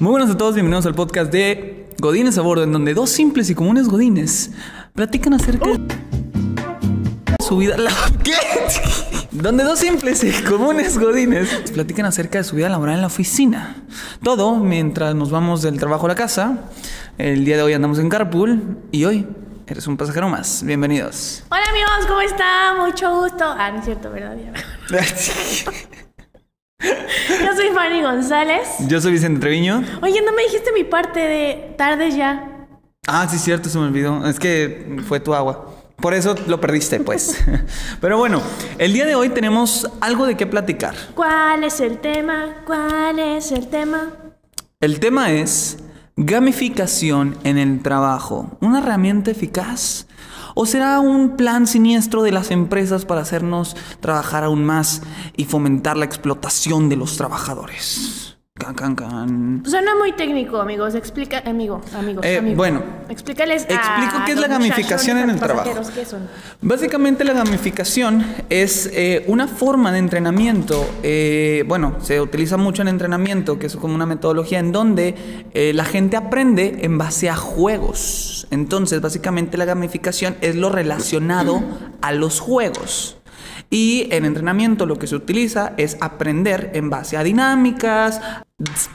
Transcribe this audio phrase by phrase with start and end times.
[0.00, 3.48] Muy buenas a todos, bienvenidos al podcast de Godines a Bordo, en donde dos simples
[3.50, 4.50] y comunes Godines
[4.94, 5.78] platican acerca de
[7.38, 7.76] su vida.
[7.76, 7.92] la-
[8.24, 8.32] ¿Qué?
[9.30, 13.84] Donde dos simples y comunes Godines platican acerca de su vida laboral en la oficina.
[14.24, 16.64] Todo mientras nos vamos del trabajo a la casa.
[17.16, 19.24] El día de hoy andamos en carpool y hoy
[19.68, 20.64] eres un pasajero más.
[20.64, 21.44] Bienvenidos.
[21.48, 22.78] Hola amigos, ¿cómo están?
[22.78, 23.44] Mucho gusto.
[23.44, 24.36] Ah, no es cierto, ¿verdad?
[26.80, 28.68] Yo soy Fanny González.
[28.88, 29.82] Yo soy Vicente Treviño.
[30.02, 32.66] Oye, no me dijiste mi parte de tardes ya.
[33.06, 34.26] Ah, sí, cierto, se me olvidó.
[34.26, 35.70] Es que fue tu agua.
[35.96, 37.42] Por eso lo perdiste, pues.
[38.00, 38.42] Pero bueno,
[38.78, 40.94] el día de hoy tenemos algo de qué platicar.
[41.14, 42.56] ¿Cuál es el tema?
[42.66, 44.12] ¿Cuál es el tema?
[44.80, 45.78] El tema es
[46.16, 48.56] gamificación en el trabajo.
[48.60, 50.06] ¿Una herramienta eficaz?
[50.54, 55.02] ¿O será un plan siniestro de las empresas para hacernos trabajar aún más
[55.36, 58.33] y fomentar la explotación de los trabajadores?
[58.56, 59.62] Can, can, can.
[59.66, 60.94] Suena muy técnico, amigos.
[60.94, 62.56] Explica, amigo, amigos, Eh, amigos.
[62.56, 63.62] bueno, explícales.
[63.62, 65.72] explico a qué es la gamificación en el trabajo.
[65.92, 66.28] ¿Qué son?
[66.62, 72.86] Básicamente la gamificación es eh, una forma de entrenamiento, eh, bueno, se utiliza mucho en
[72.86, 77.34] entrenamiento, que es como una metodología en donde eh, la gente aprende en base a
[77.34, 78.46] juegos.
[78.52, 81.60] Entonces, básicamente la gamificación es lo relacionado
[82.02, 83.16] a los juegos.
[83.70, 88.20] Y en entrenamiento lo que se utiliza es aprender en base a dinámicas.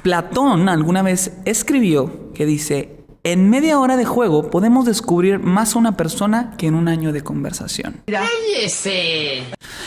[0.03, 5.80] Platón alguna vez escribió que dice, en media hora de juego podemos descubrir más a
[5.80, 8.02] una persona que en un año de conversación.
[8.08, 9.44] ¡Cállese!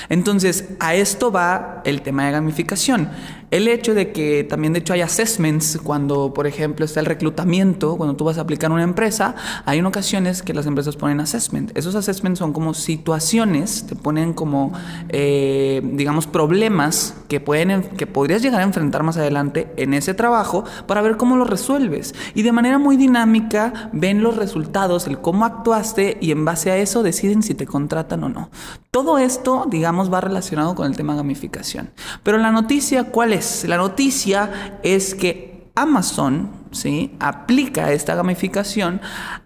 [0.08, 3.08] Entonces, a esto va el tema de gamificación.
[3.50, 7.98] El hecho de que también, de hecho, hay assessments cuando, por ejemplo, está el reclutamiento,
[7.98, 9.34] cuando tú vas a aplicar a una empresa,
[9.67, 11.70] hay en ocasiones que las empresas ponen assessment.
[11.77, 14.73] Esos assessments son como situaciones, te ponen como,
[15.11, 20.14] eh, digamos, problemas que, pueden, en- que podrías llegar a enfrentar más adelante en ese
[20.14, 22.14] trabajo para ver cómo lo resuelves.
[22.35, 26.79] Y de manera muy dinámica ven los resultados, el cómo actuaste y en base a
[26.79, 28.51] eso deciden si te contratan o no.
[28.91, 31.91] Todo esto, digamos, va relacionado con el tema gamificación.
[32.23, 33.64] Pero la noticia, ¿cuál es?
[33.64, 37.14] La noticia es que Amazon, ¿sí?
[37.20, 39.01] Aplica esta gamificación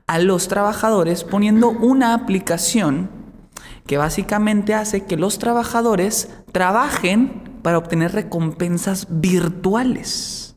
[0.07, 3.11] a los trabajadores poniendo una aplicación
[3.87, 10.57] que básicamente hace que los trabajadores trabajen para obtener recompensas virtuales.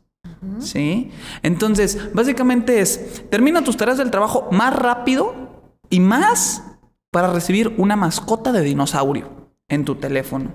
[0.59, 1.11] ¿Sí?
[1.43, 5.35] Entonces, básicamente es, termina tus tareas del trabajo más rápido
[5.89, 6.63] y más
[7.11, 9.38] para recibir una mascota de dinosaurio
[9.69, 10.51] en tu teléfono.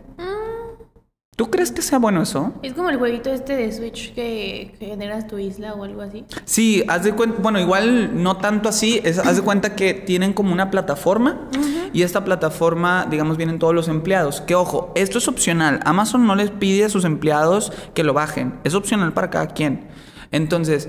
[1.36, 2.52] ¿Tú crees que sea bueno eso?
[2.62, 6.24] Es como el jueguito este de Switch que, que generas tu isla o algo así.
[6.44, 10.32] Sí, haz de cuenta, bueno, igual no tanto así, es, haz de cuenta que tienen
[10.32, 11.48] como una plataforma
[11.92, 14.42] y esta plataforma, digamos, vienen todos los empleados.
[14.42, 15.80] Que ojo, esto es opcional.
[15.84, 19.88] Amazon no les pide a sus empleados que lo bajen, es opcional para cada quien.
[20.30, 20.88] Entonces,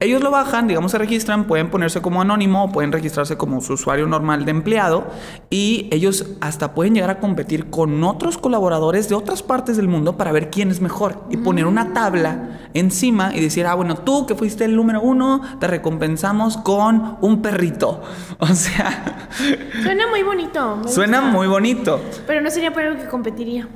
[0.00, 3.74] ellos lo bajan, digamos, se registran, pueden ponerse como anónimo o pueden registrarse como su
[3.74, 5.06] usuario normal de empleado
[5.50, 10.16] y ellos hasta pueden llegar a competir con otros colaboradores de otras partes del mundo
[10.16, 14.26] para ver quién es mejor y poner una tabla encima y decir, ah, bueno, tú
[14.26, 18.02] que fuiste el número uno, te recompensamos con un perrito.
[18.40, 19.28] O sea,
[19.82, 20.82] Suena muy bonito.
[20.86, 22.00] suena muy bonito.
[22.26, 23.68] Pero no sería por algo que competiría.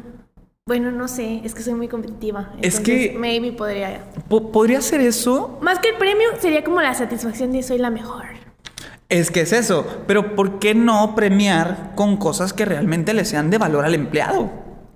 [0.68, 2.50] Bueno, no sé, es que soy muy competitiva.
[2.60, 4.02] Es que- Maybe podría.
[4.28, 5.58] Po- ¿Podría ser eso?
[5.62, 8.24] Más que el premio, sería como la satisfacción de soy la mejor.
[9.08, 13.48] Es que es eso, pero ¿por qué no premiar con cosas que realmente le sean
[13.48, 14.50] de valor al empleado?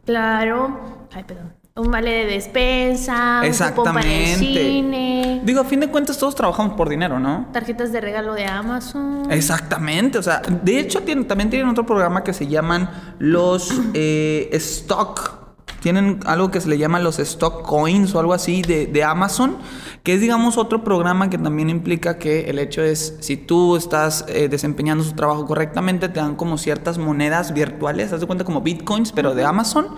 [0.04, 0.78] Claro.
[1.10, 1.54] Ay, perdón.
[1.74, 4.36] Un vale de despensa, un cupón para el Exactamente.
[4.68, 7.46] cine, Digo, a fin de cuentas todos trabajamos por dinero, ¿no?
[7.50, 9.32] tarjetas de regalo de Amazon.
[9.32, 14.50] Exactamente, o sea, de hecho tienen- también tienen otro programa que se llaman los eh,
[14.52, 15.40] Stock.
[15.82, 19.56] Tienen algo que se le llama los Stock Coins o algo así de, de Amazon,
[20.04, 24.24] que es digamos otro programa que también implica que el hecho es, si tú estás
[24.28, 28.60] eh, desempeñando su trabajo correctamente, te dan como ciertas monedas virtuales, haz de cuenta como
[28.60, 29.88] bitcoins, pero de Amazon,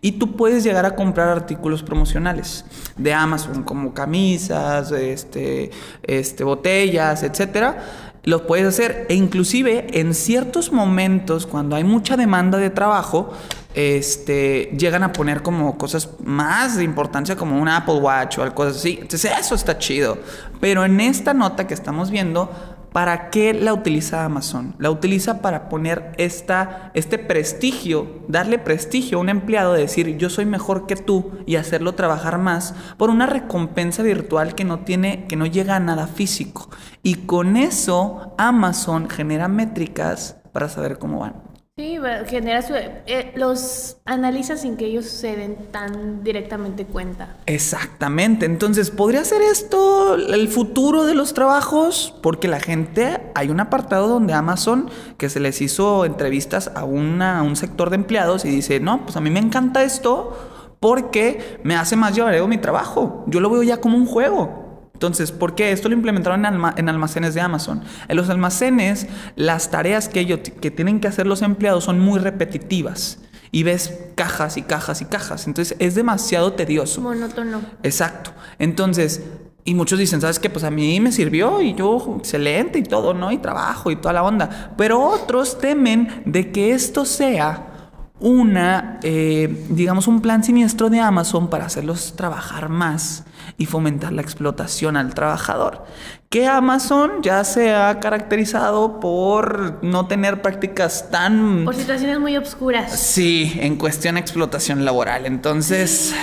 [0.00, 2.64] y tú puedes llegar a comprar artículos promocionales
[2.96, 5.72] de Amazon, como camisas, este,
[6.04, 9.06] este, botellas, etcétera lo puedes hacer.
[9.08, 13.32] E inclusive en ciertos momentos cuando hay mucha demanda de trabajo
[13.74, 18.64] este llegan a poner como cosas más de importancia como un Apple Watch o algo
[18.64, 20.18] así entonces eso está chido
[20.60, 22.50] pero en esta nota que estamos viendo
[22.92, 24.74] ¿Para qué la utiliza Amazon?
[24.78, 30.44] La utiliza para poner este prestigio, darle prestigio a un empleado de decir yo soy
[30.44, 35.36] mejor que tú y hacerlo trabajar más por una recompensa virtual que no tiene, que
[35.36, 36.68] no llega a nada físico.
[37.02, 41.51] Y con eso Amazon genera métricas para saber cómo van.
[41.74, 41.96] Sí,
[42.26, 47.38] genera su, eh, los analiza sin que ellos se den tan directamente cuenta.
[47.46, 48.44] Exactamente.
[48.44, 52.14] Entonces, ¿podría ser esto el futuro de los trabajos?
[52.22, 57.42] Porque la gente, hay un apartado donde Amazon que se les hizo entrevistas a, una,
[57.42, 61.74] un sector de empleados y dice, no, pues a mí me encanta esto porque me
[61.74, 63.24] hace más llevareo mi trabajo.
[63.28, 64.61] Yo lo veo ya como un juego.
[65.02, 65.72] Entonces, ¿por qué?
[65.72, 66.44] Esto lo implementaron
[66.76, 67.82] en, almacenes de Amazon.
[68.06, 72.20] En los almacenes, las tareas que, ellos, que tienen que hacer los empleados son muy
[72.20, 73.18] repetitivas.
[73.50, 75.48] Y ves cajas y cajas y cajas.
[75.48, 77.00] Entonces, es demasiado tedioso.
[77.00, 77.62] Monótono.
[77.82, 78.30] Exacto.
[78.60, 79.24] Entonces,
[79.64, 80.48] y muchos dicen, ¿sabes qué?
[80.48, 83.32] Pues a mí me sirvió y yo excelente y todo, ¿no?
[83.32, 84.72] Y trabajo y toda la onda.
[84.78, 91.50] Pero otros temen de que esto sea una, eh, digamos, un plan siniestro de Amazon
[91.50, 93.24] para hacerlos trabajar más
[93.58, 95.84] y fomentar la explotación al trabajador.
[96.28, 101.64] Que Amazon ya se ha caracterizado por no tener prácticas tan...
[101.64, 102.98] Por situaciones muy obscuras.
[102.98, 105.26] Sí, en cuestión de explotación laboral.
[105.26, 106.14] Entonces,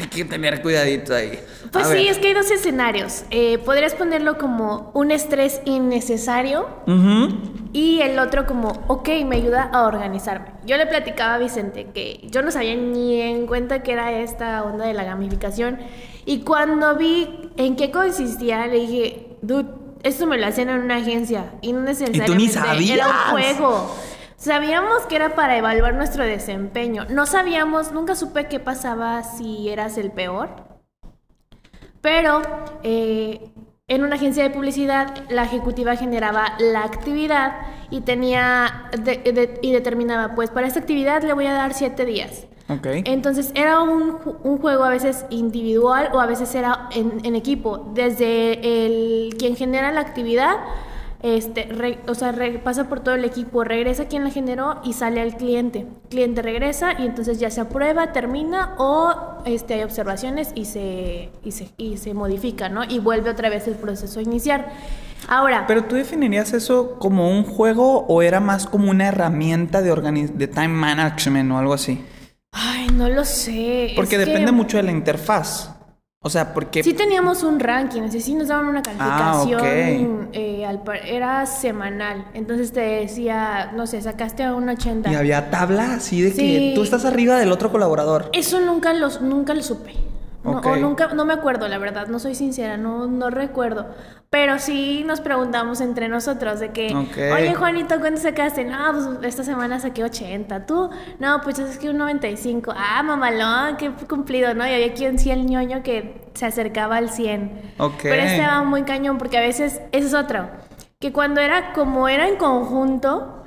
[0.00, 1.40] hay que tener cuidadito ahí.
[1.72, 3.24] Pues sí, es que hay dos escenarios.
[3.30, 6.66] Eh, podrías ponerlo como un estrés innecesario
[7.72, 10.52] y el otro como, ok, me ayuda a organizarme.
[10.64, 14.62] Yo le platicaba a Vicente que yo no sabía ni en cuenta que era esta
[14.62, 15.78] onda de la gamificación
[16.28, 19.70] y cuando vi en qué consistía, le dije, dude,
[20.02, 23.90] esto me lo hacían en una agencia y no necesariamente era un juego.
[24.36, 27.06] Sabíamos que era para evaluar nuestro desempeño.
[27.08, 30.50] No sabíamos, nunca supe qué pasaba si eras el peor.
[32.02, 32.42] Pero
[32.82, 33.50] eh,
[33.86, 37.56] en una agencia de publicidad la ejecutiva generaba la actividad
[37.88, 38.90] y tenía
[39.62, 42.48] y determinaba, pues para esta actividad le voy a dar siete días.
[42.68, 43.02] Okay.
[43.06, 44.18] Entonces era un,
[44.58, 47.90] juego a veces individual o a veces era en, en equipo.
[47.94, 50.58] Desde el quien genera la actividad
[51.20, 51.68] este,
[52.06, 52.32] o sea,
[52.62, 55.86] pasa por todo el equipo, regresa quien la generó y sale al cliente.
[56.10, 61.50] cliente regresa y entonces ya se aprueba, termina o este, hay observaciones y se, y
[61.50, 62.84] se, y se modifica, ¿no?
[62.84, 64.68] Y vuelve otra vez el proceso a iniciar.
[65.26, 65.64] Ahora.
[65.66, 70.46] ¿Pero tú definirías eso como un juego o era más como una herramienta de, de
[70.46, 72.00] time management o algo así?
[72.88, 73.92] Ay, no lo sé.
[73.96, 75.70] Porque depende mucho de la interfaz.
[76.20, 76.82] O sea, porque...
[76.82, 80.66] Sí teníamos un ranking, es sí nos daban una ah, calificación, eh,
[81.06, 85.12] era semanal, entonces te decía, no sé, sacaste a un 80.
[85.12, 88.30] Y había tabla así de que tú estás arriba del otro colaborador.
[88.32, 89.94] Eso nunca, los, nunca lo supe.
[90.44, 93.88] No, o nunca, no me acuerdo, la verdad, no soy sincera, no, no recuerdo.
[94.30, 98.64] Pero sí nos preguntamos entre nosotros de que, oye Juanito, ¿cuánto sacaste?
[98.64, 100.66] No, pues esta semana saqué 80.
[100.66, 100.90] ¿Tú?
[101.18, 102.72] No, pues es que un 95.
[102.76, 104.66] Ah, mamalón, qué cumplido, ¿no?
[104.66, 107.74] Y había quien sí el ñoño que se acercaba al 100.
[108.02, 110.50] Pero estaba muy cañón porque a veces, eso es otro,
[111.00, 113.44] que cuando era como era en conjunto,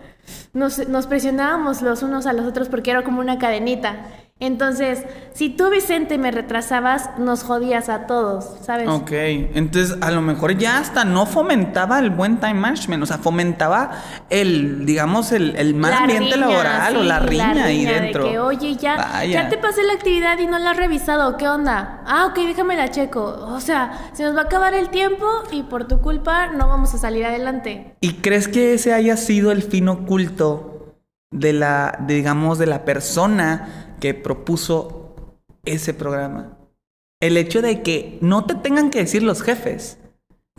[0.54, 4.08] nos, nos presionábamos los unos a los otros porque era como una cadenita.
[4.42, 5.04] Entonces,
[5.34, 8.90] si tú, Vicente, me retrasabas, nos jodías a todos, ¿sabes?
[8.90, 13.20] Ok, entonces a lo mejor ya hasta no fomentaba el buen time management, o sea,
[13.20, 13.92] fomentaba
[14.32, 18.24] el, digamos, el, mal ambiente laboral o la riña, ahí dentro.
[18.26, 21.48] De que, oye, ya, ya te pasé la actividad y no la has revisado, ¿qué
[21.48, 22.02] onda?
[22.08, 23.24] Ah, ok, déjame la checo.
[23.24, 26.96] O sea, se nos va a acabar el tiempo y por tu culpa no vamos
[26.96, 27.94] a salir adelante.
[28.02, 30.96] ¿Y crees que ese haya sido el fin oculto
[31.30, 33.91] de la, digamos, de la persona?
[34.02, 35.16] Que propuso
[35.64, 36.58] ese programa.
[37.22, 40.00] El hecho de que no te tengan que decir los jefes,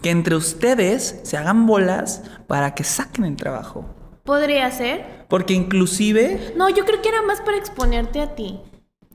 [0.01, 3.85] que entre ustedes se hagan bolas para que saquen el trabajo.
[4.25, 5.27] Podría ser.
[5.29, 6.55] Porque inclusive...
[6.57, 8.61] No, yo creo que era más para exponerte a ti.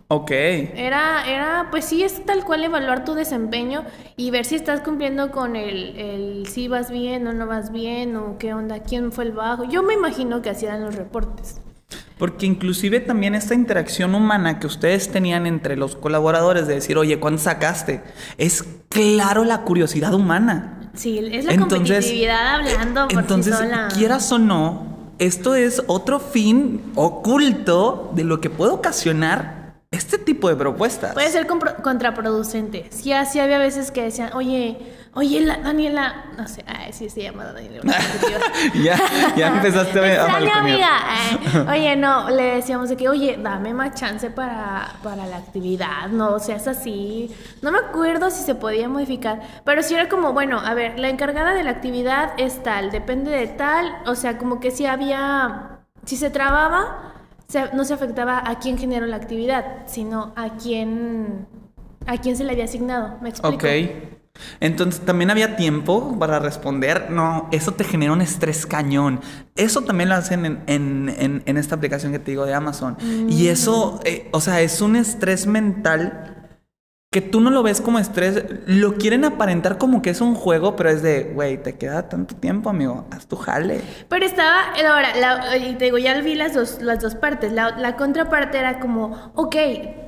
[0.10, 0.32] Ok.
[0.32, 3.86] Era, era, pues sí, es tal cual evaluar tu desempeño
[4.18, 8.16] y ver si estás cumpliendo con el, el si vas bien o no vas bien
[8.16, 9.64] o qué onda, quién fue el bajo.
[9.66, 11.62] Yo me imagino que hacían los reportes.
[12.18, 17.20] Porque inclusive también esta interacción humana que ustedes tenían entre los colaboradores de decir, oye,
[17.20, 18.02] ¿cuánto sacaste?
[18.38, 20.92] Es claro la curiosidad humana.
[20.96, 23.56] Sí, es la competitividad hablando por Entonces,
[23.94, 24.88] quieras o no,
[25.20, 29.57] esto es otro fin oculto de lo que puede ocasionar
[29.92, 31.14] este tipo de propuestas.
[31.14, 32.88] Puede ser contraproducente.
[32.90, 34.78] Sí, así había veces que decían, oye,
[35.18, 37.82] Oye, la Daniela, no sé, ay, sí se llama Daniela.
[38.84, 38.96] ya,
[39.36, 41.72] ya empezaste a Extraña amiga.
[41.72, 46.38] oye, no, le decíamos de que, oye, dame más chance para, para la actividad, no
[46.38, 47.36] seas así.
[47.64, 51.10] No me acuerdo si se podía modificar, pero sí era como, bueno, a ver, la
[51.10, 55.80] encargada de la actividad es tal, depende de tal, o sea, como que si había,
[56.06, 57.17] si se trababa,
[57.74, 61.48] no se afectaba a quién generó la actividad, sino a quién,
[62.06, 63.56] a quién se le había asignado, ¿me explico?
[63.56, 63.66] Ok.
[64.60, 67.10] Entonces también había tiempo para responder.
[67.10, 69.20] No, eso te genera un estrés cañón.
[69.56, 72.98] Eso también lo hacen en, en, en, esta aplicación que te digo de Amazon.
[73.02, 73.48] Y mm.
[73.48, 76.37] eso, eh, o sea, es un estrés mental
[77.18, 80.76] que tú no lo ves como estrés, lo quieren aparentar como que es un juego,
[80.76, 83.82] pero es de, güey, te queda tanto tiempo, amigo, haz tu jale.
[84.08, 87.52] Pero estaba, ahora, y te digo, ya vi las dos, las dos partes.
[87.52, 89.56] La, la, contraparte era como, ok,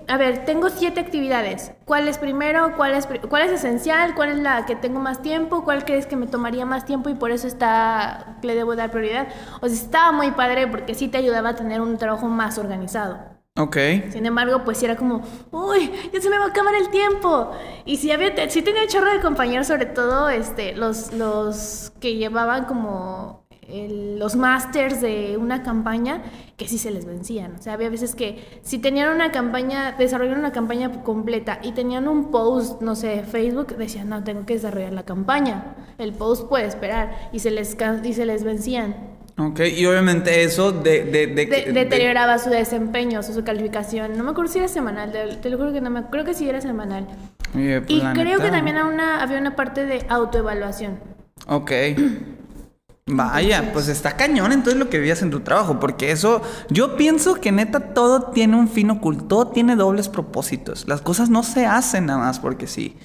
[0.07, 1.71] a ver, tengo siete actividades.
[1.85, 2.75] ¿Cuál es primero?
[2.77, 4.13] ¿Cuál es, ¿Cuál es esencial?
[4.13, 5.63] ¿Cuál es la que tengo más tiempo?
[5.63, 9.29] ¿Cuál crees que me tomaría más tiempo y por eso está, le debo dar prioridad?
[9.61, 13.38] O sea, estaba muy padre porque sí te ayudaba a tener un trabajo más organizado.
[13.59, 13.77] Ok.
[14.11, 17.51] Sin embargo, pues era como, uy, ya se me va a acabar el tiempo.
[17.85, 22.65] Y si había, sí tenía chorro de compañeros, sobre todo este, los, los que llevaban
[22.65, 26.23] como los masters de una campaña,
[26.57, 27.55] que sí se les vencían.
[27.55, 32.07] O sea, había veces que si tenían una campaña, desarrollaron una campaña completa y tenían
[32.07, 35.75] un post, no sé, Facebook, decían, no, tengo que desarrollar la campaña.
[35.97, 39.18] El post puede esperar y se les, y se les vencían.
[39.39, 41.05] Ok, y obviamente eso de...
[41.05, 41.27] de,
[41.71, 44.17] deterioraba su desempeño, su, calificación.
[44.17, 46.49] No me acuerdo si era semanal, te, lo juro que no me creo que sí
[46.49, 47.07] era semanal.
[47.53, 50.99] Pues, y creo que también una, había una parte de autoevaluación.
[51.47, 51.71] Ok.
[53.11, 57.35] Vaya, pues está cañón entonces lo que vivías en tu trabajo, porque eso, yo pienso
[57.35, 60.87] que neta todo tiene un fin oculto, todo tiene dobles propósitos.
[60.87, 62.97] Las cosas no se hacen nada más porque sí.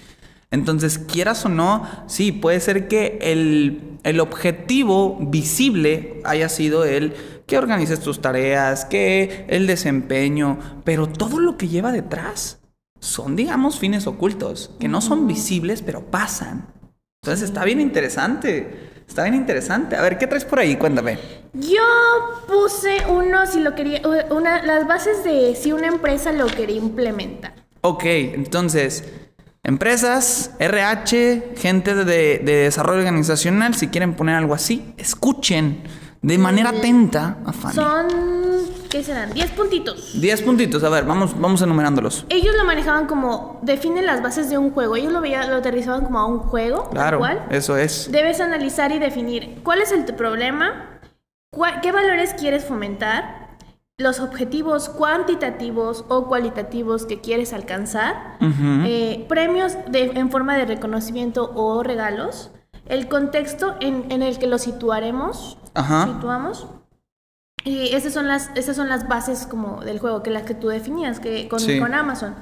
[0.55, 7.15] Entonces, quieras o no, sí, puede ser que el, objetivo visible haya sido el
[7.47, 12.61] que organices tus tareas, que el desempeño, pero todo lo que lleva detrás
[13.01, 16.73] son, digamos, fines ocultos, que no son visibles, pero pasan.
[17.25, 18.93] Entonces, está bien interesante.
[19.09, 19.97] Está bien interesante.
[19.97, 20.77] A ver, ¿qué traes por ahí?
[20.77, 21.19] Cuéntame.
[21.53, 21.83] Yo
[22.47, 27.55] puse uno, si lo quería, una, las bases de si una empresa lo quería implementar.
[27.83, 29.05] Ok, entonces,
[29.67, 35.83] Empresas, RH, gente de, desarrollo organizacional, si quieren poner algo así, escuchen
[36.21, 37.75] de manera mm, atenta a Fanny.
[37.75, 38.07] Son,
[38.91, 39.33] ¿qué serán?
[39.33, 40.21] 10 puntitos.
[40.21, 42.27] 10 puntitos, a ver, vamos, vamos enumerándolos.
[42.29, 44.97] Ellos lo manejaban como, definen las bases de un juego.
[44.97, 46.91] Ellos lo, veían, lo aterrizaban como a un juego.
[46.91, 48.13] Claro, eso es.
[48.13, 51.01] Debes analizar y definir cuál es el problema,
[51.81, 53.44] qué valores quieres fomentar,
[53.97, 61.83] los objetivos cuantitativos o cualitativos que quieres alcanzar, eh, premios en forma de reconocimiento o
[61.83, 62.51] regalos,
[62.87, 66.67] el contexto en, el que lo situaremos, situamos.
[67.65, 70.69] Y esas son las, esas son las bases como del juego, que las que tú
[70.69, 72.35] definías que con, con Amazon.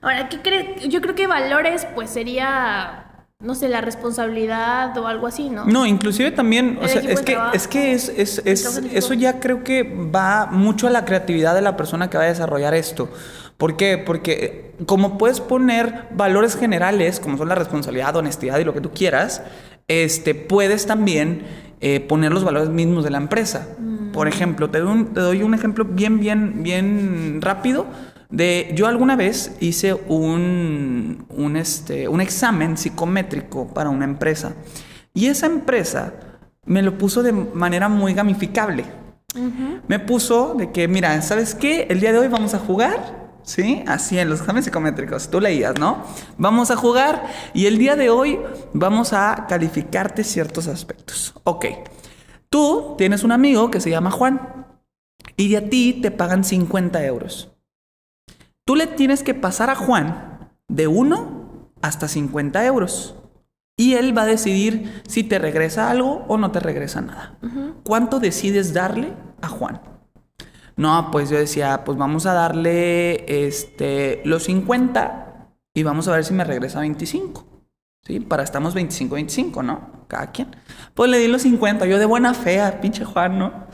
[0.00, 0.88] Ahora, ¿qué crees?
[0.88, 3.07] Yo creo que valores, pues sería
[3.40, 5.64] no sé, la responsabilidad o algo así, ¿no?
[5.64, 9.62] No, inclusive también, o sea, es que, es que es, es, es eso ya creo
[9.62, 13.08] que va mucho a la creatividad de la persona que va a desarrollar esto.
[13.56, 13.96] ¿Por qué?
[13.96, 18.90] Porque como puedes poner valores generales, como son la responsabilidad, honestidad y lo que tú
[18.90, 19.42] quieras,
[19.86, 21.42] este, puedes también
[21.80, 23.68] eh, poner los valores mismos de la empresa.
[23.78, 24.10] Mm.
[24.10, 27.86] Por ejemplo, te doy, te doy un ejemplo bien, bien, bien rápido
[28.30, 34.54] de, yo alguna vez hice un, un, este, un examen psicométrico para una empresa
[35.14, 36.12] y esa empresa
[36.64, 38.84] me lo puso de manera muy gamificable.
[39.86, 41.86] Me puso de que, mira, ¿sabes qué?
[41.90, 43.84] El día de hoy vamos a jugar, ¿sí?
[43.86, 46.04] Así en los exámenes psicométricos, tú leías, ¿no?
[46.36, 48.38] Vamos a jugar y el día de hoy
[48.72, 51.34] vamos a calificarte ciertos aspectos.
[51.44, 51.66] Ok,
[52.50, 54.66] tú tienes un amigo que se llama Juan
[55.36, 57.57] y de a ti te pagan 50 euros.
[58.68, 63.16] Tú le tienes que pasar a Juan de 1 hasta 50 euros.
[63.78, 67.38] Y él va a decidir si te regresa algo o no te regresa nada.
[67.82, 69.80] ¿Cuánto decides darle a Juan?
[70.76, 76.26] No, pues yo decía, pues vamos a darle este, los 50 y vamos a ver
[76.26, 77.46] si me regresa 25.
[78.06, 78.20] ¿Sí?
[78.20, 80.04] Para estamos 25-25, ¿no?
[80.08, 80.54] Cada quien.
[80.92, 83.66] Pues le di los 50, yo de buena fe a pinche Juan, ¿no?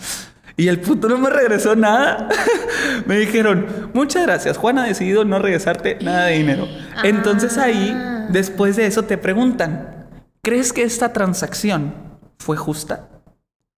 [0.57, 2.29] Y el puto no me regresó nada.
[3.07, 6.69] me dijeron, muchas gracias, Juan ha decidido no regresarte nada de dinero.
[7.03, 8.27] Entonces ahí, ah.
[8.31, 10.09] después de eso, te preguntan,
[10.43, 11.95] ¿crees que esta transacción
[12.39, 13.09] fue justa?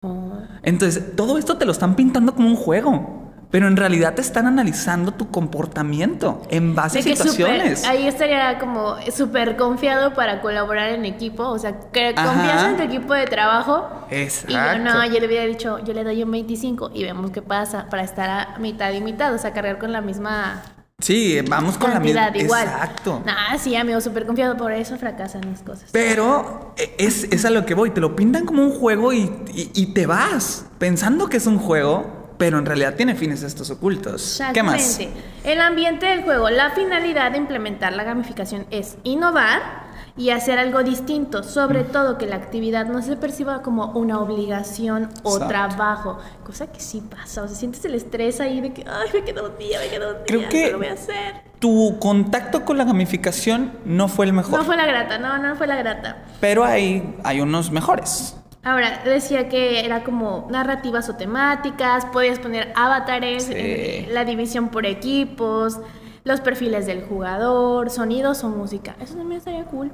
[0.02, 0.40] Oh.
[0.64, 4.48] Entonces, todo esto te lo están pintando como un juego pero en realidad te están
[4.48, 7.86] analizando tu comportamiento en base a situaciones.
[7.86, 12.84] ahí estaría como súper confiado para colaborar en equipo, o sea, que confías en tu
[12.84, 13.88] equipo de trabajo.
[14.10, 14.52] Exacto.
[14.52, 17.42] Y yo no, yo le hubiera dicho, yo le doy un 25 y vemos qué
[17.42, 20.64] pasa para estar a mitad y mitad, o sea, cargar con la misma
[21.00, 22.32] Sí, vamos con la misma.
[22.36, 22.68] igual.
[22.68, 23.22] Exacto.
[23.28, 25.90] Ah, sí, amigo, súper confiado, por eso fracasan mis cosas.
[25.92, 29.30] Pero e, es, es, a lo que voy, te lo pintan como un juego y,
[29.54, 34.42] y te vas pensando que es un juego pero en realidad tiene fines estos ocultos.
[34.54, 35.00] ¿Qué más?
[35.44, 36.50] El ambiente del juego.
[36.50, 39.86] La finalidad de implementar la gamificación es innovar
[40.18, 45.10] y hacer algo distinto, sobre todo que la actividad no se perciba como una obligación
[45.24, 49.10] o trabajo, cosa que sí pasa, o sea, sientes el estrés ahí de que, ay,
[49.14, 51.36] me queda un día, me queda un día, Creo que lo voy a hacer?
[51.60, 54.60] Tu contacto con la gamificación no fue el mejor.
[54.60, 56.24] No fue la grata, no, no fue la grata.
[56.40, 58.38] Pero hay, hay unos mejores.
[58.66, 64.88] Ahora, decía que era como narrativas o temáticas, podías poner avatares, eh, la división por
[64.88, 65.80] equipos,
[66.24, 68.96] los perfiles del jugador, sonidos o música.
[69.00, 69.92] Eso también estaría cool.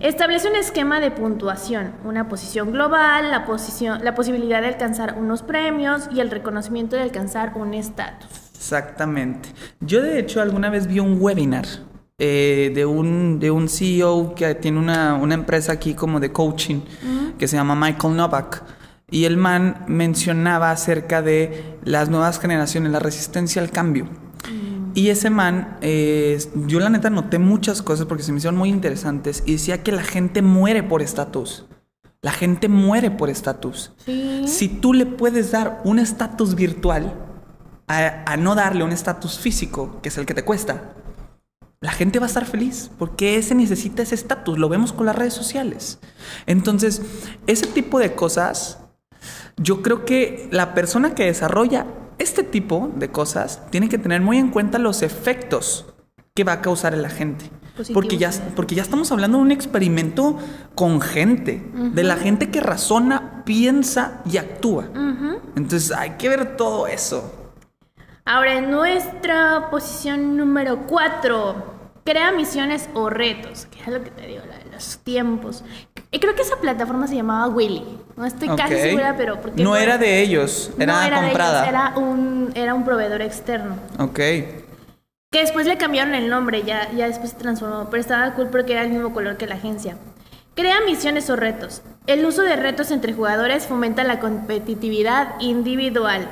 [0.00, 5.42] Establece un esquema de puntuación, una posición global, la, posición, la posibilidad de alcanzar unos
[5.42, 8.30] premios y el reconocimiento de alcanzar un estatus.
[8.54, 9.50] Exactamente.
[9.80, 11.66] Yo de hecho alguna vez vi un webinar
[12.22, 16.80] eh, de, un, de un CEO que tiene una, una empresa aquí como de coaching
[17.38, 18.62] que se llama Michael Novak.
[19.10, 24.06] Y el man mencionaba acerca de las nuevas generaciones, la resistencia al cambio.
[24.94, 28.68] Y ese man, eh, yo la neta noté muchas cosas porque se me hicieron muy
[28.68, 31.66] interesantes y decía que la gente muere por estatus.
[32.22, 33.92] La gente muere por estatus.
[34.44, 37.14] Si tú le puedes dar un estatus virtual
[37.86, 40.92] a, no darle un estatus físico, que es el que te cuesta,
[41.80, 44.58] la gente va a estar feliz porque ese necesita ese estatus.
[44.58, 45.98] Lo vemos con las redes sociales.
[46.46, 47.00] Entonces,
[47.46, 48.78] ese tipo de cosas,
[49.56, 51.86] yo creo que la persona que desarrolla
[52.18, 55.86] este tipo de cosas tiene que tener muy en cuenta los efectos
[56.34, 57.50] que va a causar en la gente.
[57.94, 60.36] porque ya, porque ya estamos hablando de un experimento
[60.74, 61.62] con gente,
[61.94, 64.90] de la gente que razona, piensa y actúa.
[65.56, 67.39] Entonces hay que ver todo eso.
[68.24, 74.26] Ahora, en nuestra posición número 4, crea misiones o retos, que es lo que te
[74.26, 75.64] digo, los tiempos.
[76.10, 77.84] Y creo que esa plataforma se llamaba Willy.
[78.16, 79.38] No estoy casi segura, pero...
[79.56, 81.68] no era de ellos, era no comprada.
[81.68, 83.76] era, un, era un proveedor externo.
[83.98, 84.18] Ok.
[85.32, 88.72] Que después le cambiaron el nombre, ya, ya después se transformó, pero estaba cool porque
[88.72, 89.96] era el mismo color que la agencia.
[90.56, 91.82] Crea misiones o retos.
[92.06, 96.28] El uso de retos entre jugadores fomenta la competitividad individual.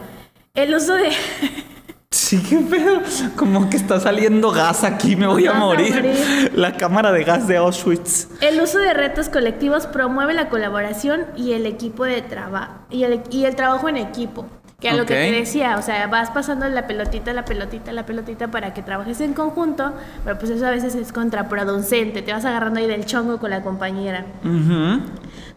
[0.54, 1.10] El uso de...
[2.10, 3.02] Sí, qué pedo.
[3.36, 6.50] Como que está saliendo gas aquí, me voy a morir.
[6.54, 8.28] La cámara de gas de Auschwitz.
[8.40, 13.22] El uso de retos colectivos promueve la colaboración y el equipo de trabajo y el,
[13.30, 14.46] y el trabajo en equipo.
[14.80, 18.06] Que a lo que te decía, o sea, vas pasando la pelotita, la pelotita, la
[18.06, 19.92] pelotita para que trabajes en conjunto,
[20.24, 23.62] pero pues eso a veces es contraproducente, te vas agarrando ahí del chongo con la
[23.62, 24.24] compañera.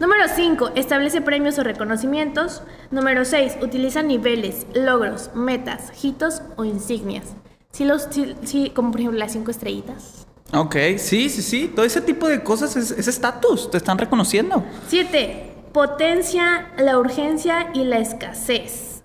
[0.01, 2.63] Número 5, establece premios o reconocimientos.
[2.89, 7.35] Número 6, utiliza niveles, logros, metas, hitos o insignias.
[7.69, 8.07] Sí, los,
[8.43, 10.25] sí, como por ejemplo las cinco estrellitas.
[10.53, 11.71] Ok, sí, sí, sí.
[11.75, 14.63] Todo ese tipo de cosas es estatus, te están reconociendo.
[14.87, 15.53] 7.
[15.71, 19.00] Potencia la urgencia y la escasez.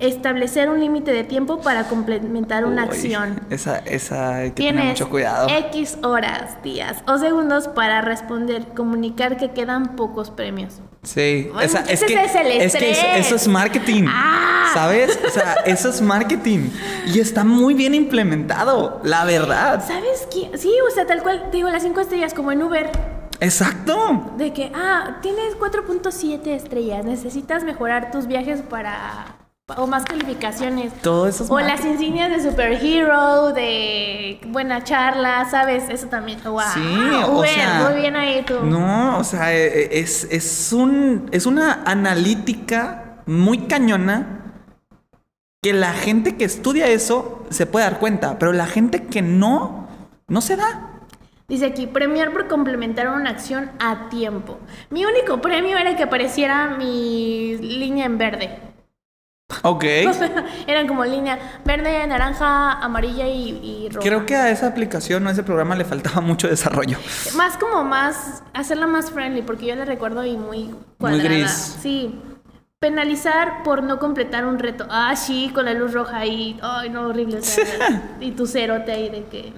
[0.00, 3.40] Establecer un límite de tiempo para complementar una acción.
[3.50, 5.48] Esa, esa hay que tener mucho cuidado.
[5.48, 10.80] X horas, días o segundos para responder, comunicar que quedan pocos premios.
[11.02, 14.04] Sí, esa, es, que, es, que, eso, es marketing.
[14.08, 14.70] Ah.
[14.74, 15.18] ¿Sabes?
[15.26, 16.70] O sea, eso es marketing.
[17.06, 19.82] Y está muy bien implementado, la verdad.
[19.86, 20.56] ¿Sabes qué?
[20.58, 22.90] Sí, o sea, tal cual, te digo, las cinco estrellas como en Uber.
[23.40, 24.32] Exacto.
[24.36, 29.39] De que, ah, tienes 4.7 estrellas, necesitas mejorar tus viajes para
[29.76, 30.92] o más calificaciones.
[31.02, 35.88] Todo eso O las insignias de superhero, de buena charla, ¿sabes?
[35.88, 36.40] Eso también.
[36.44, 36.60] Wow.
[36.74, 38.60] Sí, o sea, muy bien ahí tú.
[38.62, 44.40] No, o sea, e, e, es, es, un, es una analítica muy cañona
[45.62, 49.88] que la gente que estudia eso se puede dar cuenta, pero la gente que no,
[50.28, 50.90] no se da.
[51.48, 54.58] Dice aquí, premiar por complementar una acción a tiempo.
[54.88, 58.69] Mi único premio era que apareciera mi línea en verde.
[59.62, 59.84] Ok.
[60.66, 64.06] eran como línea verde, naranja, amarilla y, roja.
[64.06, 66.98] Creo que a esa aplicación o a ese programa le faltaba mucho desarrollo.
[67.36, 71.22] Más como más, hacerla más friendly, porque yo la recuerdo y muy cuadrada.
[71.22, 71.76] Muy gris.
[71.80, 72.20] Sí.
[72.78, 74.86] Penalizar por no completar un reto.
[74.88, 76.58] Ah, sí, con la luz roja ahí.
[76.62, 77.40] Ay, no, horrible.
[78.20, 79.52] y tu cerote ahí de que...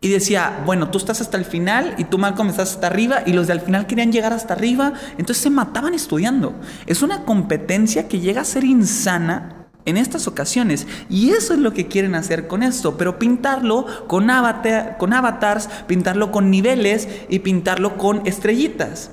[0.00, 3.32] y decía, bueno, tú estás hasta el final y tú, Malcolm, estás hasta arriba y
[3.32, 6.54] los de al final querían llegar hasta arriba, entonces se mataban estudiando.
[6.86, 10.86] Es una competencia que llega a ser insana en estas ocasiones.
[11.08, 14.28] Y eso es lo que quieren hacer con esto, pero pintarlo con,
[14.98, 19.10] con avatars, pintarlo con niveles y pintarlo con estrellitas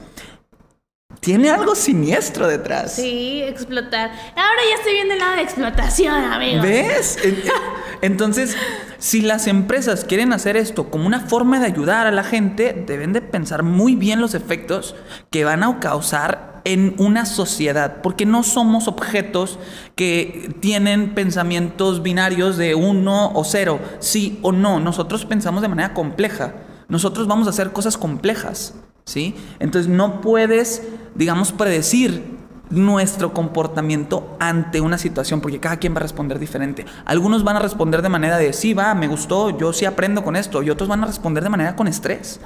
[1.20, 2.94] tiene algo siniestro detrás.
[2.94, 4.12] Sí, explotar.
[4.36, 6.62] Ahora ya estoy viendo el lado de explotación, amigo.
[6.62, 7.18] ¿Ves?
[8.02, 8.56] Entonces,
[8.98, 13.14] si las empresas quieren hacer esto como una forma de ayudar a la gente, deben
[13.14, 14.96] de pensar muy bien los efectos
[15.32, 19.58] que van a causar en una sociedad, porque no somos objetos
[19.96, 24.80] que tienen pensamientos binarios de uno o cero, sí o no.
[24.82, 26.56] Nosotros pensamos de manera compleja.
[26.90, 28.74] Nosotros vamos a hacer cosas complejas.
[29.08, 29.34] ¿Sí?
[29.60, 30.84] Entonces no puedes,
[31.16, 32.38] digamos, predecir
[32.70, 36.86] nuestro comportamiento ante una situación, porque cada quien va a responder diferente.
[37.06, 40.36] Algunos van a responder de manera de, sí, va, me gustó, yo sí aprendo con
[40.36, 42.42] esto, y otros van a responder de manera con estrés.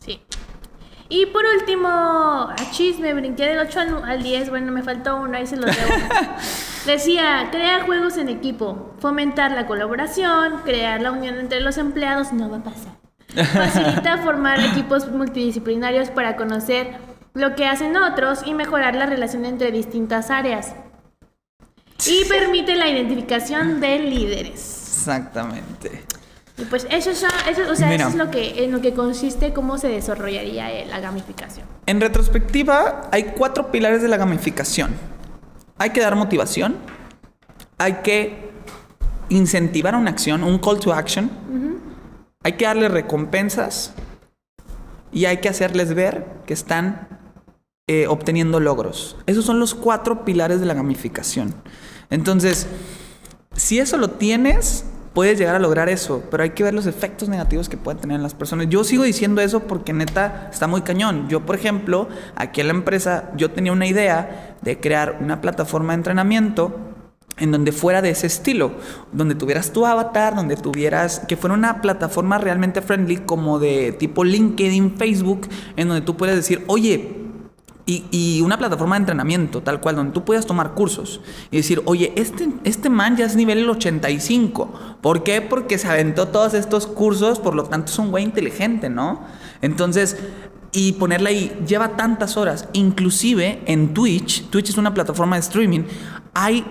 [0.00, 0.20] Sí.
[1.08, 5.46] Y por último, a chisme, brinqué del 8 al 10, bueno, me faltó uno, ahí
[5.46, 5.76] se lo debo.
[6.86, 12.50] Decía, crear juegos en equipo, fomentar la colaboración, crear la unión entre los empleados, no
[12.50, 13.02] va a pasar.
[13.34, 16.96] Facilita formar equipos multidisciplinarios para conocer
[17.34, 20.74] lo que hacen otros y mejorar la relación entre distintas áreas.
[22.06, 24.58] Y permite la identificación de líderes.
[24.98, 26.04] Exactamente.
[26.58, 29.52] Y pues eso, es, eso, o sea, eso es lo que, en lo que consiste
[29.52, 31.66] cómo se desarrollaría la gamificación.
[31.86, 34.94] En retrospectiva, hay cuatro pilares de la gamificación.
[35.78, 36.76] Hay que dar motivación,
[37.78, 38.50] hay que
[39.30, 41.30] incentivar una acción, un call to action,
[42.42, 43.92] hay que darles recompensas
[45.12, 47.08] y hay que hacerles ver que están
[47.88, 49.16] eh, obteniendo logros.
[49.26, 51.54] Esos son los cuatro pilares de la gamificación.
[52.10, 52.66] Entonces,
[53.54, 57.28] si eso lo tienes, puedes llegar a lograr eso, pero hay que ver los efectos
[57.28, 58.68] negativos que pueden tener en las personas.
[58.68, 61.28] Yo sigo diciendo eso porque neta está muy cañón.
[61.28, 65.92] Yo, por ejemplo, aquí en la empresa, yo tenía una idea de crear una plataforma
[65.92, 66.91] de entrenamiento
[67.38, 68.72] en donde fuera de ese estilo,
[69.12, 74.24] donde tuvieras tu avatar, donde tuvieras, que fuera una plataforma realmente friendly como de tipo
[74.24, 77.22] LinkedIn, Facebook, en donde tú puedes decir, oye,
[77.84, 82.12] y, una plataforma de entrenamiento, tal cual, donde tú puedas tomar cursos y decir, oye,
[82.16, 84.98] este, este man ya es nivel 85.
[85.00, 85.40] ¿Por qué?
[85.42, 89.22] Porque se aventó todos estos cursos, por lo tanto es un güey inteligente, ¿no?
[89.62, 90.16] Entonces,
[90.70, 92.68] y ponerla ahí, lleva tantas horas.
[92.72, 95.82] Inclusive en Twitch, Twitch es una plataforma de streaming,
[96.34, 96.64] hay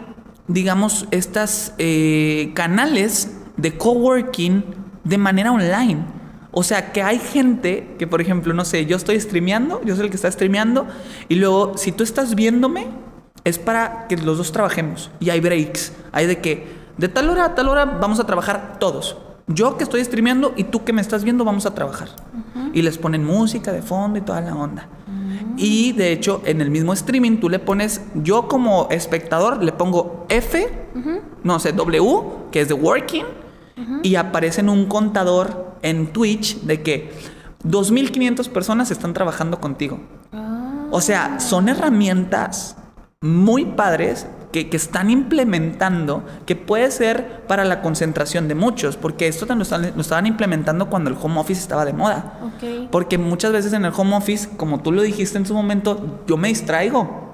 [0.54, 4.64] digamos, estas eh, canales de coworking
[5.04, 6.04] de manera online.
[6.52, 10.06] O sea, que hay gente que, por ejemplo, no sé, yo estoy streameando, yo soy
[10.06, 10.86] el que está streameando,
[11.30, 12.88] y luego, si tú estás viéndome,
[13.44, 15.10] es para que los dos trabajemos.
[15.20, 15.94] Y hay breaks.
[16.12, 19.18] Hay de que, de tal hora a tal hora vamos a trabajar todos.
[19.48, 22.10] Yo que estoy streameando y tú que me estás viendo vamos a trabajar.
[22.74, 24.88] Y les ponen música de fondo y toda la onda.
[25.58, 30.26] Y de hecho, en el mismo streaming tú le pones, yo como espectador le pongo
[30.30, 30.68] F,
[31.44, 33.26] no sé, W, que es de working,
[34.04, 37.12] y aparece en un contador en Twitch de que
[37.64, 40.00] 2.500 personas están trabajando contigo.
[40.92, 42.76] O sea, son herramientas
[43.22, 49.46] muy padres que, están implementando que puede ser para la concentración de muchos, porque esto
[49.46, 52.34] lo, estaban implementando cuando el home office estaba de moda.
[52.92, 56.36] Porque muchas veces en el home office, como tú lo dijiste en su momento, yo
[56.36, 57.31] me distraigo.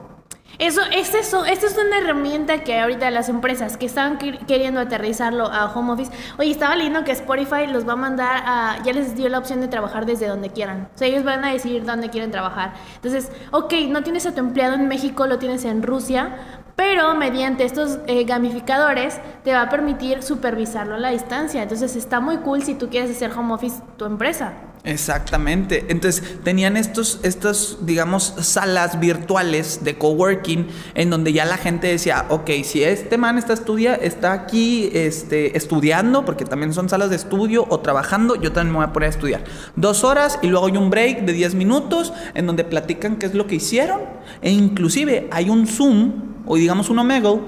[0.60, 5.46] Eso, este es, esta es una herramienta que ahorita las empresas que estaban queriendo aterrizarlo
[5.46, 9.15] a home office, oye, estaba leyendo que Spotify los va a mandar a, ya les
[9.15, 10.89] dio la opción de trabajar desde donde quieran.
[10.96, 12.74] O sea, ellos van a decidir dónde quieren trabajar.
[12.96, 16.36] Entonces, ok, no tienes a tu empleado en México, lo tienes en Rusia,
[16.76, 21.62] pero mediante estos eh, gamificadores te va a permitir supervisarlo a la distancia.
[21.62, 24.54] Entonces está muy cool si tú quieres hacer home office tu empresa.
[24.88, 25.86] Exactamente.
[25.89, 32.26] Entonces tenían estos, estos, digamos, salas virtuales de coworking en donde ya la gente decía,
[32.30, 37.17] ok, si este man está estudia, está aquí este, estudiando, porque también son salas de
[37.17, 39.43] estudio o trabajando, yo también me voy a poner a estudiar.
[39.76, 43.34] Dos horas y luego hay un break de 10 minutos en donde platican qué es
[43.34, 44.00] lo que hicieron.
[44.41, 47.41] E inclusive hay un Zoom o digamos un Omegle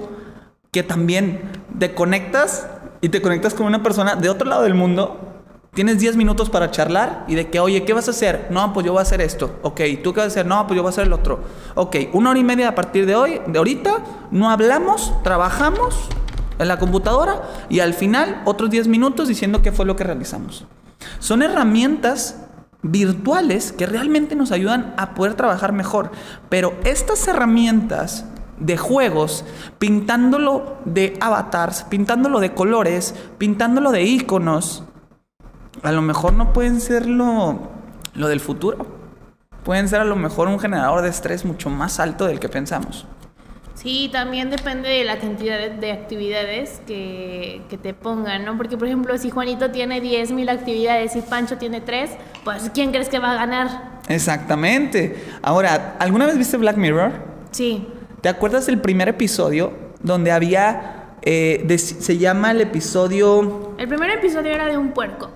[0.70, 1.40] que también
[1.78, 2.66] te conectas
[3.00, 5.29] y te conectas con una persona de otro lado del mundo
[5.74, 8.48] Tienes 10 minutos para charlar y de que, oye, ¿qué vas a hacer?
[8.50, 9.60] No, pues yo voy a hacer esto.
[9.62, 10.46] Ok, ¿tú qué vas a hacer?
[10.46, 11.40] No, pues yo voy a hacer el otro.
[11.76, 13.98] Ok, una hora y media a partir de hoy, de ahorita,
[14.32, 16.08] no hablamos, trabajamos
[16.58, 20.66] en la computadora y al final otros 10 minutos diciendo qué fue lo que realizamos.
[21.20, 22.36] Son herramientas
[22.82, 26.10] virtuales que realmente nos ayudan a poder trabajar mejor.
[26.48, 28.24] Pero estas herramientas
[28.58, 29.44] de juegos,
[29.78, 34.84] pintándolo de avatars, pintándolo de colores, pintándolo de iconos,
[35.82, 37.58] a lo mejor no pueden ser lo,
[38.14, 38.86] lo del futuro.
[39.64, 43.06] Pueden ser a lo mejor un generador de estrés mucho más alto del que pensamos.
[43.74, 48.56] Sí, también depende de la cantidad de actividades que, que te pongan, ¿no?
[48.58, 52.10] Porque, por ejemplo, si Juanito tiene 10.000 actividades y Pancho tiene 3,
[52.44, 54.00] pues ¿quién crees que va a ganar?
[54.08, 55.24] Exactamente.
[55.42, 57.12] Ahora, ¿alguna vez viste Black Mirror?
[57.52, 57.86] Sí.
[58.20, 61.14] ¿Te acuerdas del primer episodio donde había...
[61.22, 63.74] eh, de- se llama el episodio...
[63.78, 65.30] El primer episodio era de un puerco.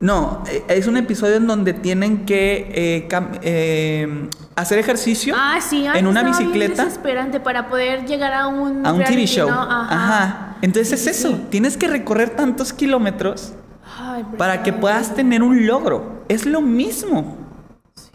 [0.00, 3.08] No, eh, es un episodio en donde tienen que eh,
[3.42, 8.86] eh, hacer ejercicio Ah, sí, ay, en una bicicleta desesperante para poder llegar a un
[8.86, 9.50] a un TV reality, show.
[9.50, 9.60] ¿no?
[9.60, 10.56] Ajá.
[10.62, 11.46] Entonces Sí, es eso, sí.
[11.50, 13.54] tienes que recorrer tantos kilómetros
[13.98, 16.24] Ay, para que puedas tener un logro.
[16.28, 17.36] Es lo mismo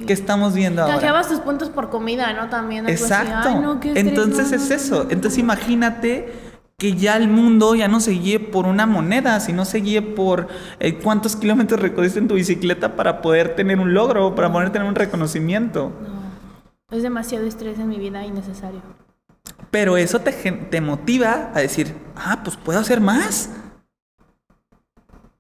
[0.08, 0.94] que estamos viendo ahora.
[0.94, 2.48] Canjeabas tus puntos por comida, ¿no?
[2.48, 2.86] También.
[2.86, 2.94] así.
[2.94, 3.60] Exacto.
[3.60, 5.08] No, Entonces no, es eso.
[5.10, 6.53] Entonces imagínate
[6.84, 10.50] que ya el mundo ya no se guíe por una moneda, sino se guíe por
[10.82, 14.86] eh, cuántos kilómetros recorriste en tu bicicleta para poder tener un logro, para poder tener
[14.86, 15.94] un reconocimiento.
[16.02, 16.98] No.
[16.98, 18.82] Es demasiado estrés en mi vida innecesario.
[19.72, 23.50] Pero eso te, te motiva a decir, ah, pues puedo hacer más.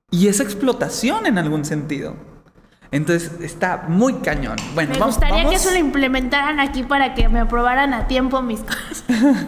[0.09, 2.15] Y es explotación en algún sentido.
[2.91, 4.55] Entonces está muy cañón.
[4.75, 8.07] Bueno, Me vamos- gustaría que vamos- eso lo implementaran aquí para que me aprobaran a
[8.07, 9.03] tiempo mis cosas.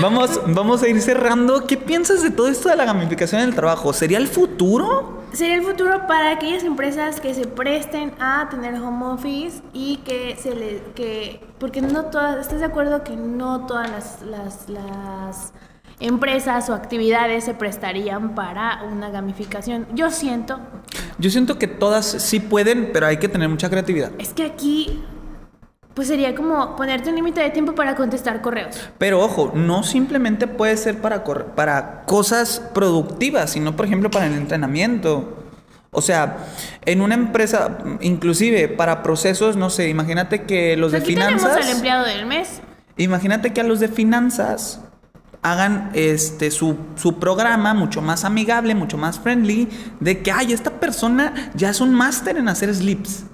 [0.00, 1.66] Vamos, vamos a ir cerrando.
[1.66, 3.92] ¿Qué piensas de todo esto de la gamificación del trabajo?
[3.92, 5.24] ¿Sería el futuro?
[5.32, 10.36] Sería el futuro para aquellas empresas que se presten a tener home office y que
[10.40, 15.52] se le que porque no todas, ¿estás de acuerdo que no todas las, las, las
[16.00, 19.86] empresas o actividades se prestarían para una gamificación?
[19.94, 20.60] Yo siento,
[21.18, 24.12] Yo siento que todas sí pueden, pero hay que tener mucha creatividad.
[24.18, 25.02] es que aquí
[25.98, 28.88] pues sería como ponerte un límite de tiempo para contestar correos.
[28.98, 31.24] Pero ojo, no simplemente puede ser para,
[31.56, 35.36] para cosas productivas, sino por ejemplo para el entrenamiento.
[35.90, 36.36] O sea,
[36.84, 41.50] en una empresa, inclusive para procesos, no sé, imagínate que los de Aquí tenemos al
[41.50, 41.74] finanzas...
[41.74, 42.60] empleado del mes.
[42.96, 44.80] Imagínate que a los de finanzas
[45.42, 50.70] hagan este su, su programa mucho más amigable, mucho más friendly, de que, ay, esta
[50.78, 53.24] persona ya es un máster en hacer slips.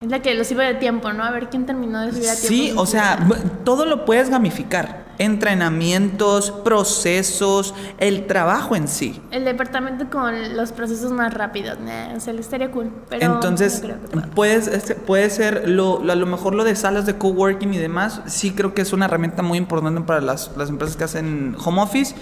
[0.00, 1.24] Es la que los sirve de tiempo, ¿no?
[1.24, 2.48] A ver quién terminó de subir a tiempo.
[2.48, 3.26] Sí, o sea,
[3.64, 5.04] todo lo puedes gamificar.
[5.18, 9.22] Entrenamientos, procesos, el trabajo en sí.
[9.30, 12.90] El departamento con los procesos más rápidos, nah, o sea, le estaría cool.
[13.08, 16.64] Pero Entonces, no creo que puedes, este, puede ser, lo, lo- a lo mejor lo
[16.64, 20.20] de salas de coworking y demás, sí creo que es una herramienta muy importante para
[20.20, 22.14] las, las empresas que hacen home office.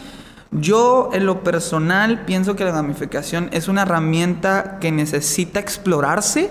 [0.50, 6.50] Yo, en lo personal, pienso que la gamificación es una herramienta que necesita explorarse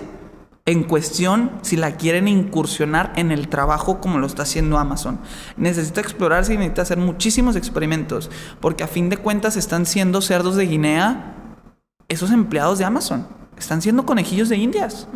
[0.64, 5.18] en cuestión si la quieren incursionar en el trabajo como lo está haciendo Amazon.
[5.56, 10.56] Necesita explorarse y necesita hacer muchísimos experimentos, porque a fin de cuentas están siendo cerdos
[10.56, 11.34] de Guinea
[12.08, 13.26] esos empleados de Amazon.
[13.56, 15.08] Están siendo conejillos de indias.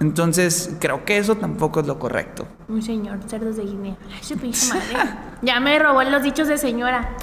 [0.00, 2.46] Entonces, creo que eso tampoco es lo correcto.
[2.68, 3.96] Un señor, cerdos de Guinea.
[4.12, 4.36] Ay, su
[4.74, 5.10] madre.
[5.42, 7.16] ya me robó los dichos de señora.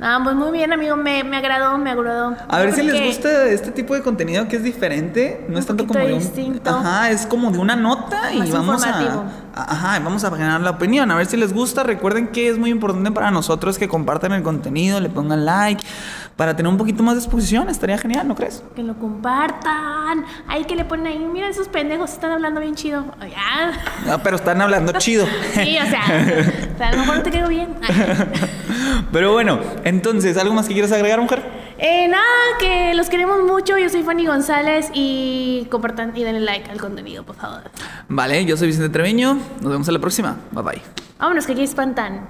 [0.00, 2.36] Ah, pues muy bien, amigo, me, me agradó, me agradó.
[2.48, 5.46] A ver si les gusta este tipo de contenido que es diferente.
[5.48, 6.18] No es tanto como de un.
[6.18, 6.68] distinto.
[6.70, 9.24] Ajá, es como de una nota y vamos a-
[9.56, 11.08] Ajá, vamos a ganar la opinión.
[11.12, 11.84] A ver si les gusta.
[11.84, 15.84] Recuerden que es muy importante para nosotros que compartan el contenido, le pongan like.
[16.36, 18.64] Para tener un poquito más de exposición, estaría genial, ¿no crees?
[18.74, 20.24] Que lo compartan.
[20.48, 21.18] Ay, que le ponen ahí.
[21.18, 23.04] Mira, esos pendejos están hablando bien chido.
[23.20, 24.18] Ay, ah.
[24.24, 25.24] Pero están hablando chido.
[25.52, 26.02] Sí, o sea,
[26.74, 27.76] o sea, a lo mejor no te quedó bien.
[27.82, 28.26] Ay.
[29.12, 31.63] Pero bueno, entonces, ¿algo más que quieras agregar, mujer?
[31.78, 32.24] Eh, nada,
[32.58, 33.78] que los queremos mucho.
[33.78, 37.62] Yo soy Fanny González y compartan y denle like al contenido, por favor.
[38.08, 39.34] Vale, yo soy Vicente Treviño.
[39.60, 40.36] Nos vemos en la próxima.
[40.52, 40.82] Bye bye.
[41.18, 42.28] Vámonos, que aquí espantan.